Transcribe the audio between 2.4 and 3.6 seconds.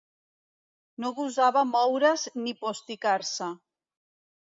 ni posticar-se.